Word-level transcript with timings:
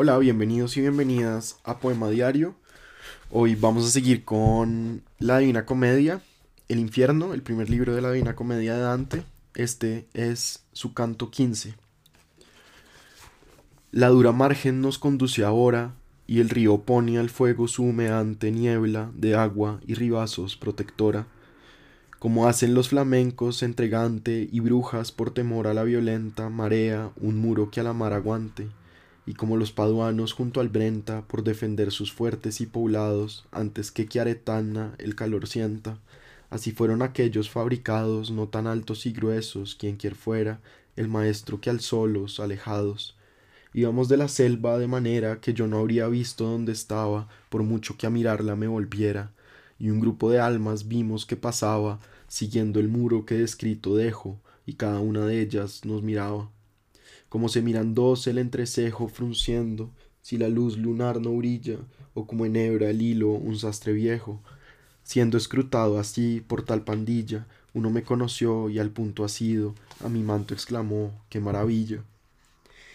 Hola, 0.00 0.16
bienvenidos 0.18 0.76
y 0.76 0.80
bienvenidas 0.80 1.58
a 1.64 1.80
Poema 1.80 2.08
Diario. 2.08 2.54
Hoy 3.32 3.56
vamos 3.56 3.84
a 3.84 3.90
seguir 3.90 4.24
con 4.24 5.02
La 5.18 5.38
Divina 5.38 5.66
Comedia, 5.66 6.22
El 6.68 6.78
Infierno, 6.78 7.34
el 7.34 7.42
primer 7.42 7.68
libro 7.68 7.96
de 7.96 8.00
la 8.00 8.12
Divina 8.12 8.36
Comedia 8.36 8.76
de 8.76 8.80
Dante. 8.80 9.24
Este 9.56 10.06
es 10.14 10.62
su 10.72 10.94
canto 10.94 11.32
15. 11.32 11.74
La 13.90 14.06
dura 14.10 14.30
margen 14.30 14.80
nos 14.82 15.00
conduce 15.00 15.42
ahora, 15.42 15.94
y 16.28 16.38
el 16.38 16.48
río 16.48 16.82
pone 16.82 17.18
al 17.18 17.28
fuego 17.28 17.66
su 17.66 17.82
humeante 17.82 18.52
niebla 18.52 19.10
de 19.16 19.34
agua 19.34 19.80
y 19.84 19.94
ribazos 19.94 20.56
protectora, 20.56 21.26
como 22.20 22.46
hacen 22.46 22.72
los 22.72 22.90
flamencos 22.90 23.64
entregante 23.64 24.48
y 24.52 24.60
brujas 24.60 25.10
por 25.10 25.32
temor 25.32 25.66
a 25.66 25.74
la 25.74 25.82
violenta 25.82 26.50
marea 26.50 27.10
un 27.16 27.38
muro 27.38 27.72
que 27.72 27.80
a 27.80 27.82
la 27.82 27.94
mar 27.94 28.12
aguante 28.12 28.68
y 29.28 29.34
como 29.34 29.58
los 29.58 29.72
paduanos 29.72 30.32
junto 30.32 30.58
al 30.58 30.70
Brenta 30.70 31.20
por 31.28 31.44
defender 31.44 31.92
sus 31.92 32.14
fuertes 32.14 32.62
y 32.62 32.66
poblados 32.66 33.44
antes 33.52 33.92
que 33.92 34.08
Chiaretana 34.08 34.94
el 34.96 35.16
calor 35.16 35.46
sienta, 35.46 35.98
así 36.48 36.72
fueron 36.72 37.02
aquellos 37.02 37.50
fabricados 37.50 38.30
no 38.30 38.48
tan 38.48 38.66
altos 38.66 39.04
y 39.04 39.12
gruesos, 39.12 39.74
quien 39.74 39.96
quier 39.98 40.14
fuera, 40.14 40.62
el 40.96 41.08
maestro 41.08 41.60
que 41.60 41.68
al 41.68 41.80
solos, 41.80 42.40
alejados. 42.40 43.18
Íbamos 43.74 44.08
de 44.08 44.16
la 44.16 44.28
selva 44.28 44.78
de 44.78 44.86
manera 44.86 45.42
que 45.42 45.52
yo 45.52 45.66
no 45.66 45.80
habría 45.80 46.08
visto 46.08 46.44
dónde 46.44 46.72
estaba, 46.72 47.28
por 47.50 47.62
mucho 47.64 47.98
que 47.98 48.06
a 48.06 48.10
mirarla 48.10 48.56
me 48.56 48.66
volviera, 48.66 49.32
y 49.78 49.90
un 49.90 50.00
grupo 50.00 50.30
de 50.30 50.40
almas 50.40 50.88
vimos 50.88 51.26
que 51.26 51.36
pasaba, 51.36 52.00
siguiendo 52.28 52.80
el 52.80 52.88
muro 52.88 53.26
que 53.26 53.34
descrito 53.34 53.94
dejo, 53.94 54.40
y 54.64 54.76
cada 54.76 55.00
una 55.00 55.26
de 55.26 55.42
ellas 55.42 55.84
nos 55.84 56.02
miraba 56.02 56.48
como 57.28 57.48
se 57.48 57.62
miran 57.62 57.94
dos 57.94 58.26
el 58.26 58.38
entrecejo 58.38 59.08
frunciendo, 59.08 59.90
si 60.22 60.38
la 60.38 60.48
luz 60.48 60.76
lunar 60.78 61.20
no 61.20 61.36
brilla, 61.36 61.78
o 62.14 62.26
como 62.26 62.46
enhebra 62.46 62.90
el 62.90 63.02
hilo 63.02 63.30
un 63.30 63.58
sastre 63.58 63.92
viejo. 63.92 64.40
Siendo 65.02 65.38
escrutado 65.38 65.98
así 65.98 66.42
por 66.46 66.62
tal 66.62 66.84
pandilla, 66.84 67.46
uno 67.74 67.90
me 67.90 68.02
conoció 68.02 68.68
y 68.70 68.78
al 68.78 68.90
punto 68.90 69.24
asido 69.24 69.74
a 70.04 70.08
mi 70.08 70.22
manto 70.22 70.54
exclamó, 70.54 71.12
qué 71.28 71.40
maravilla. 71.40 72.02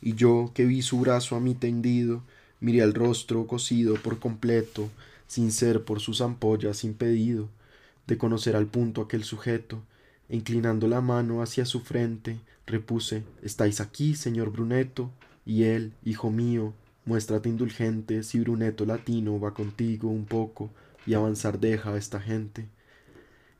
Y 0.00 0.14
yo, 0.14 0.52
que 0.54 0.66
vi 0.66 0.82
su 0.82 1.00
brazo 1.00 1.36
a 1.36 1.40
mí 1.40 1.54
tendido, 1.54 2.22
miré 2.60 2.80
el 2.80 2.94
rostro 2.94 3.46
cosido 3.46 3.94
por 3.94 4.18
completo, 4.18 4.88
sin 5.26 5.50
ser 5.50 5.84
por 5.84 6.00
sus 6.00 6.20
ampollas 6.20 6.84
impedido 6.84 7.48
de 8.06 8.18
conocer 8.18 8.54
al 8.56 8.66
punto 8.66 9.02
aquel 9.02 9.24
sujeto, 9.24 9.82
inclinando 10.28 10.88
la 10.88 11.00
mano 11.00 11.42
hacia 11.42 11.64
su 11.64 11.80
frente, 11.80 12.40
repuse 12.66 13.22
estáis 13.42 13.80
aquí 13.80 14.14
señor 14.14 14.50
bruneto 14.50 15.10
y 15.44 15.64
él 15.64 15.92
hijo 16.04 16.30
mío 16.30 16.74
muéstrate 17.04 17.48
indulgente 17.48 18.24
si 18.24 18.40
bruneto 18.40 18.84
latino 18.84 19.38
va 19.38 19.54
contigo 19.54 20.08
un 20.08 20.26
poco 20.26 20.70
y 21.06 21.14
avanzar 21.14 21.60
deja 21.60 21.94
a 21.94 21.96
esta 21.96 22.20
gente 22.20 22.66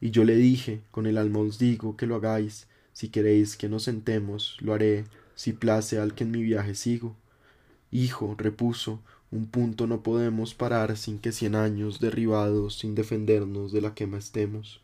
y 0.00 0.10
yo 0.10 0.24
le 0.24 0.34
dije 0.34 0.80
con 0.90 1.06
el 1.06 1.18
alma 1.18 1.38
os 1.38 1.58
digo 1.58 1.96
que 1.96 2.06
lo 2.06 2.16
hagáis 2.16 2.66
si 2.92 3.08
queréis 3.08 3.56
que 3.56 3.68
nos 3.68 3.84
sentemos 3.84 4.56
lo 4.60 4.74
haré 4.74 5.04
si 5.36 5.52
place 5.52 6.00
al 6.00 6.14
que 6.14 6.24
en 6.24 6.32
mi 6.32 6.42
viaje 6.42 6.74
sigo 6.74 7.14
hijo 7.92 8.34
repuso 8.36 9.00
un 9.30 9.46
punto 9.46 9.86
no 9.86 10.02
podemos 10.02 10.54
parar 10.54 10.96
sin 10.96 11.20
que 11.20 11.30
cien 11.30 11.54
años 11.54 12.00
derribados 12.00 12.78
sin 12.78 12.96
defendernos 12.96 13.70
de 13.70 13.82
la 13.82 13.94
quema 13.94 14.18
estemos 14.18 14.80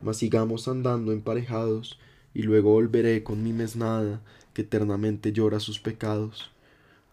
mas 0.00 0.16
sigamos 0.16 0.68
andando 0.68 1.12
emparejados 1.12 1.98
y 2.34 2.42
luego 2.42 2.72
volveré 2.72 3.22
con 3.22 3.42
mi 3.42 3.52
mesnada 3.52 4.20
que 4.54 4.62
eternamente 4.62 5.32
llora 5.32 5.60
sus 5.60 5.80
pecados. 5.80 6.50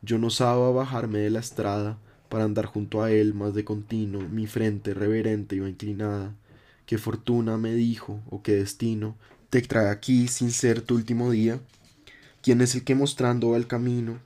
Yo 0.02 0.18
no 0.18 0.28
osaba 0.28 0.72
bajarme 0.72 1.20
de 1.20 1.30
la 1.30 1.40
estrada 1.40 1.98
para 2.30 2.44
andar 2.44 2.66
junto 2.66 3.02
a 3.02 3.12
él 3.12 3.34
más 3.34 3.54
de 3.54 3.66
continuo, 3.66 4.22
mi 4.30 4.48
frente 4.48 4.94
reverente 4.94 5.56
iba 5.56 5.68
inclinada. 5.68 6.36
¿Qué 6.86 6.98
fortuna 6.98 7.58
me 7.58 7.74
dijo, 7.74 8.22
o 8.30 8.42
qué 8.42 8.54
destino, 8.54 9.16
te 9.50 9.62
trae 9.62 9.90
aquí 9.90 10.28
sin 10.28 10.52
ser 10.52 10.82
tu 10.82 10.96
último 10.96 11.32
día? 11.32 11.60
¿Quién 12.42 12.62
es 12.62 12.76
el 12.76 12.84
que 12.84 12.96
mostrando 12.96 13.50
va 13.50 13.58
el 13.58 13.68
camino? 13.68 14.20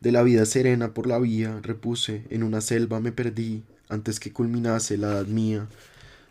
De 0.00 0.12
la 0.12 0.22
vida 0.22 0.46
serena 0.46 0.94
por 0.94 1.06
la 1.06 1.18
vía, 1.18 1.60
repuse, 1.62 2.24
en 2.30 2.42
una 2.42 2.60
selva 2.60 3.00
me 3.00 3.12
perdí, 3.12 3.62
antes 3.88 4.20
que 4.20 4.32
culminase 4.32 4.96
la 4.96 5.08
edad 5.08 5.26
mía. 5.26 5.66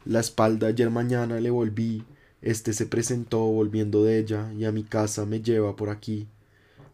La 0.06 0.20
espalda 0.20 0.68
ayer 0.68 0.90
mañana 0.90 1.40
le 1.40 1.50
volví, 1.50 2.04
este 2.42 2.74
se 2.74 2.86
presentó 2.86 3.40
volviendo 3.40 4.04
de 4.04 4.20
ella, 4.20 4.52
y 4.54 4.66
a 4.66 4.74
mi 4.74 4.84
casa 4.84 5.26
me 5.26 5.42
lleva 5.42 5.78
por 5.78 5.90
aquí. 5.90 6.28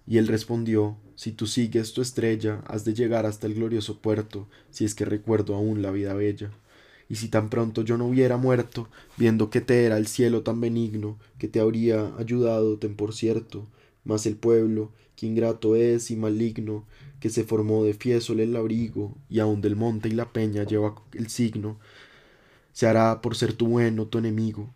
Y 0.06 0.20
él 0.20 0.28
respondió, 0.28 0.96
Si 1.16 1.32
tú 1.32 1.48
sigues 1.48 1.94
tu 1.94 2.04
estrella, 2.04 2.62
has 2.68 2.86
de 2.86 2.94
llegar 2.94 3.26
hasta 3.26 3.48
el 3.48 3.56
glorioso 3.56 3.98
puerto, 3.98 4.48
si 4.70 4.86
es 4.86 4.94
que 4.94 5.06
recuerdo 5.06 5.56
aún 5.56 5.82
la 5.82 5.90
vida 5.90 6.14
bella. 6.14 6.52
Y 7.10 7.16
si 7.16 7.30
tan 7.30 7.50
pronto 7.50 7.82
yo 7.82 7.98
no 7.98 8.06
hubiera 8.06 8.38
muerto, 8.38 8.88
viendo 9.18 9.50
que 9.50 9.62
te 9.62 9.86
era 9.86 9.98
el 9.98 10.06
cielo 10.06 10.44
tan 10.44 10.62
benigno, 10.62 11.18
que 11.40 11.48
te 11.48 11.60
habría 11.60 12.16
ayudado, 12.18 12.78
ten 12.78 12.96
por 12.96 13.16
cierto, 13.16 13.66
mas 14.04 14.28
el 14.28 14.36
pueblo, 14.36 14.92
que 15.16 15.26
ingrato 15.26 15.76
es 15.76 16.12
y 16.12 16.16
maligno, 16.16 16.86
que 17.20 17.32
se 17.32 17.44
formó 17.44 17.84
de 17.84 17.96
fiesole 17.96 18.44
el 18.44 18.56
abrigo, 18.56 19.18
y 19.30 19.40
aun 19.40 19.62
del 19.62 19.76
monte 19.76 20.10
y 20.10 20.12
la 20.12 20.32
peña 20.32 20.64
lleva 20.64 20.94
el 21.14 21.30
signo, 21.30 21.80
se 22.80 22.88
hará 22.88 23.22
por 23.22 23.36
ser 23.36 23.52
tu 23.52 23.68
bueno 23.68 24.06
tu 24.06 24.20
enemigo, 24.20 24.74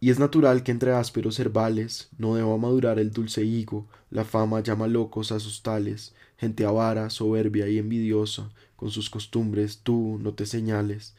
y 0.00 0.10
es 0.10 0.18
natural 0.18 0.64
que 0.64 0.72
entre 0.72 0.92
ásperos 0.92 1.38
herbales 1.38 2.08
no 2.18 2.34
deba 2.34 2.58
madurar 2.58 2.98
el 2.98 3.12
dulce 3.12 3.44
higo, 3.44 3.86
la 4.10 4.24
fama 4.24 4.64
llama 4.64 4.88
locos 4.88 5.30
a 5.30 5.38
sus 5.38 5.62
tales, 5.62 6.12
gente 6.38 6.64
avara, 6.64 7.08
soberbia 7.08 7.68
y 7.68 7.78
envidiosa, 7.78 8.50
con 8.74 8.90
sus 8.90 9.10
costumbres 9.10 9.78
tú 9.84 10.18
no 10.20 10.34
te 10.34 10.44
señales. 10.44 11.14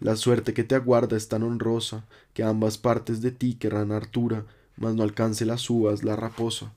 La 0.00 0.16
suerte 0.16 0.54
que 0.54 0.64
te 0.64 0.74
aguarda 0.74 1.18
es 1.18 1.28
tan 1.28 1.42
honrosa, 1.42 2.06
que 2.32 2.42
ambas 2.42 2.78
partes 2.78 3.20
de 3.20 3.30
ti 3.30 3.52
querrán 3.52 3.92
hartura, 3.92 4.46
mas 4.78 4.94
no 4.94 5.02
alcance 5.02 5.44
las 5.44 5.68
uvas 5.68 6.04
la 6.04 6.16
raposa. 6.16 6.72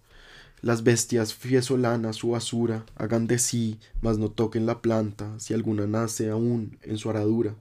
Las 0.62 0.84
bestias 0.84 1.34
fiesolanas 1.34 2.18
su 2.18 2.32
basura 2.32 2.86
hagan 2.98 3.28
de 3.28 3.40
sí, 3.40 3.80
mas 4.02 4.18
no 4.18 4.30
toquen 4.30 4.66
la 4.66 4.82
planta, 4.82 5.40
si 5.40 5.54
alguna 5.54 5.88
nace 5.88 6.30
aún 6.30 6.78
en 6.82 6.98
su 6.98 7.10
aradura 7.10 7.56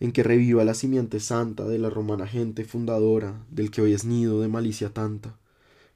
en 0.00 0.12
que 0.12 0.22
reviva 0.22 0.64
la 0.64 0.72
simiente 0.72 1.20
santa 1.20 1.68
de 1.68 1.78
la 1.78 1.90
romana 1.90 2.26
gente 2.26 2.64
fundadora, 2.64 3.44
del 3.50 3.70
que 3.70 3.82
hoy 3.82 3.92
es 3.92 4.04
nido 4.04 4.40
de 4.40 4.48
malicia 4.48 4.88
tanta. 4.94 5.36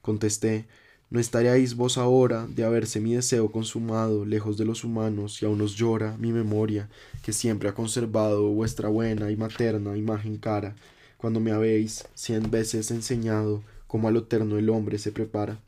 Contesté, 0.03 0.67
¿no 1.09 1.19
estaríais 1.19 1.75
vos 1.75 1.97
ahora 1.97 2.45
de 2.47 2.63
haberse 2.63 2.99
mi 2.99 3.15
deseo 3.15 3.51
consumado 3.51 4.23
lejos 4.23 4.57
de 4.57 4.65
los 4.65 4.83
humanos 4.83 5.41
y 5.41 5.45
aún 5.45 5.59
os 5.61 5.75
llora 5.75 6.17
mi 6.17 6.31
memoria, 6.31 6.87
que 7.23 7.33
siempre 7.33 7.67
ha 7.67 7.73
conservado 7.73 8.47
vuestra 8.49 8.89
buena 8.89 9.31
y 9.31 9.35
materna 9.35 9.97
imagen 9.97 10.37
cara, 10.37 10.75
cuando 11.17 11.39
me 11.39 11.51
habéis 11.51 12.05
cien 12.13 12.51
veces 12.51 12.91
enseñado 12.91 13.63
cómo 13.87 14.07
al 14.07 14.17
eterno 14.17 14.59
el 14.59 14.69
hombre 14.69 14.99
se 14.99 15.11
prepara? 15.11 15.59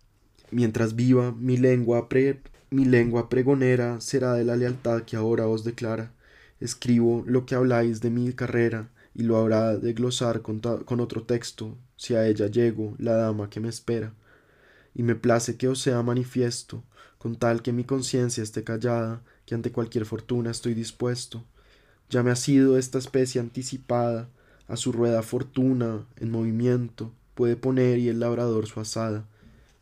Mientras 0.51 0.95
viva 0.95 1.31
mi 1.31 1.57
lengua, 1.57 2.07
pre 2.07 2.39
mi 2.69 2.85
lengua 2.85 3.29
pregonera 3.29 3.99
será 3.99 4.33
de 4.33 4.43
la 4.43 4.55
lealtad 4.55 5.03
que 5.03 5.15
ahora 5.15 5.47
os 5.47 5.63
declara 5.63 6.11
Escribo 6.59 7.23
lo 7.27 7.45
que 7.45 7.55
habláis 7.55 8.01
de 8.01 8.09
mi 8.09 8.33
carrera 8.33 8.89
y 9.13 9.23
lo 9.23 9.37
habrá 9.37 9.77
de 9.77 9.93
glosar 9.93 10.41
con, 10.41 10.61
otro 10.99 11.23
texto, 11.23 11.77
si 11.95 12.15
a 12.15 12.27
ella 12.27 12.47
llego, 12.47 12.95
la 12.97 13.13
dama 13.13 13.49
que 13.49 13.59
me 13.59 13.69
espera. 13.69 14.13
Y 14.95 15.03
me 15.03 15.15
place 15.15 15.57
que 15.57 15.67
os 15.67 15.79
sea 15.79 16.01
manifiesto, 16.01 16.83
con 17.17 17.35
tal 17.35 17.61
que 17.61 17.73
mi 17.73 17.83
conciencia 17.83 18.43
esté 18.43 18.63
callada, 18.63 19.21
que 19.45 19.55
ante 19.55 19.71
cualquier 19.71 20.05
fortuna 20.05 20.51
estoy 20.51 20.73
dispuesto. 20.73 21.43
Ya 22.09 22.23
me 22.23 22.31
ha 22.31 22.35
sido 22.35 22.77
esta 22.77 22.97
especie 22.97 23.41
anticipada, 23.41 24.29
a 24.67 24.77
su 24.77 24.91
rueda 24.91 25.23
fortuna, 25.23 26.05
en 26.17 26.31
movimiento, 26.31 27.11
puede 27.35 27.55
poner 27.55 27.99
y 27.99 28.09
el 28.09 28.19
labrador 28.19 28.67
su 28.67 28.79
asada. 28.79 29.25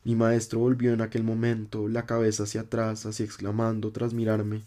Mi 0.03 0.15
maestro 0.15 0.59
volvió 0.59 0.93
en 0.93 1.01
aquel 1.01 1.23
momento 1.23 1.87
la 1.87 2.05
cabeza 2.05 2.43
hacia 2.43 2.61
atrás, 2.61 3.05
así 3.05 3.23
exclamando 3.23 3.91
tras 3.91 4.13
mirarme 4.13 4.63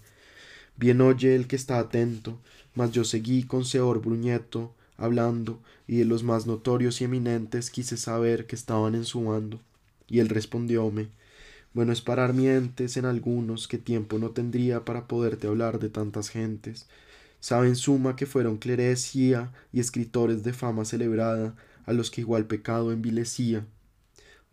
Bien 0.79 1.01
oye 1.01 1.35
el 1.35 1.49
que 1.49 1.57
está 1.57 1.81
atento, 1.81 2.39
mas 2.77 2.93
yo 2.93 3.03
seguí 3.03 3.43
con 3.43 3.65
Seor 3.65 4.01
Bruñeto 4.01 4.73
hablando, 4.97 5.61
y 5.89 5.97
de 5.97 6.05
los 6.05 6.23
más 6.23 6.47
notorios 6.47 7.01
y 7.01 7.05
eminentes 7.05 7.71
quise 7.71 7.97
saber 7.97 8.47
que 8.47 8.55
estaban 8.55 8.95
en 8.95 9.05
su 9.05 9.25
bando. 9.25 9.61
Y 10.07 10.21
él 10.21 10.29
respondióme 10.29 11.09
Bueno 11.75 11.93
es 11.93 12.01
parar 12.01 12.33
mientes 12.33 12.97
en 12.97 13.07
algunos 13.07 13.67
que 13.67 13.79
tiempo 13.79 14.19
no 14.21 14.31
tendría 14.31 14.85
para 14.85 15.09
poderte 15.09 15.49
hablar 15.49 15.81
de 15.81 15.89
tantas 15.89 16.29
gentes. 16.29 16.87
Saben 17.41 17.75
suma 17.75 18.15
que 18.15 18.27
fueron 18.27 18.57
clerecía 18.59 19.53
y 19.73 19.81
escritores 19.81 20.45
de 20.45 20.53
fama 20.53 20.85
celebrada, 20.85 21.57
a 21.87 21.93
los 21.93 22.11
que 22.13 22.21
igual 22.21 22.47
pecado 22.47 22.93
envilecía. 22.93 23.67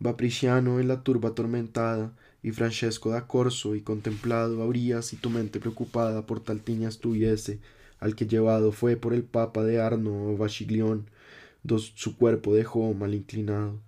Vapriciano 0.00 0.80
en 0.80 0.88
la 0.88 1.02
turba 1.04 1.30
atormentada, 1.30 2.12
y 2.42 2.52
Francesco 2.52 3.10
da 3.10 3.26
Corso 3.26 3.74
y 3.74 3.80
contemplado 3.80 4.62
habrías 4.62 5.12
y 5.12 5.16
tu 5.16 5.30
mente 5.30 5.60
preocupada 5.60 6.26
por 6.26 6.40
tal 6.40 6.60
tiña 6.62 6.88
estuviese, 6.88 7.58
al 7.98 8.14
que 8.14 8.26
llevado 8.26 8.72
fue 8.72 8.96
por 8.96 9.14
el 9.14 9.22
papa 9.24 9.64
de 9.64 9.80
Arno 9.80 10.28
o 10.28 10.36
Bachiglión, 10.36 11.06
dos 11.62 11.92
su 11.96 12.16
cuerpo 12.16 12.54
dejó 12.54 12.92
mal 12.94 13.14
inclinado. 13.14 13.80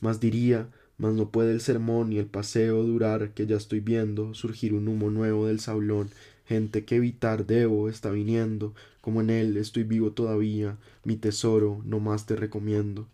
Mas 0.00 0.20
diría, 0.20 0.68
mas 0.98 1.14
no 1.14 1.30
puede 1.30 1.52
el 1.52 1.60
sermón 1.60 2.10
ni 2.10 2.18
el 2.18 2.26
paseo 2.26 2.82
durar, 2.82 3.32
que 3.32 3.46
ya 3.46 3.56
estoy 3.56 3.80
viendo 3.80 4.34
surgir 4.34 4.74
un 4.74 4.88
humo 4.88 5.10
nuevo 5.10 5.46
del 5.46 5.60
sablón, 5.60 6.10
gente 6.46 6.84
que 6.84 6.96
evitar 6.96 7.46
debo 7.46 7.88
está 7.88 8.10
viniendo, 8.10 8.74
como 9.00 9.20
en 9.20 9.30
él 9.30 9.56
estoy 9.56 9.84
vivo 9.84 10.12
todavía, 10.12 10.76
mi 11.04 11.16
tesoro 11.16 11.82
no 11.84 12.00
más 12.00 12.26
te 12.26 12.36
recomiendo. 12.36 13.06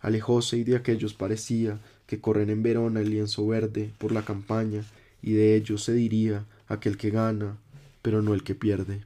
Alejóse 0.00 0.56
y 0.56 0.64
de 0.64 0.76
aquellos 0.76 1.14
parecía 1.14 1.78
que 2.06 2.20
corren 2.20 2.50
en 2.50 2.62
Verona 2.62 3.00
el 3.00 3.10
lienzo 3.10 3.46
verde 3.46 3.90
por 3.98 4.12
la 4.12 4.24
campaña, 4.24 4.84
y 5.22 5.32
de 5.34 5.54
ellos 5.54 5.84
se 5.84 5.92
diría 5.92 6.46
aquel 6.66 6.96
que 6.96 7.10
gana, 7.10 7.58
pero 8.02 8.22
no 8.22 8.34
el 8.34 8.42
que 8.42 8.54
pierde. 8.54 9.02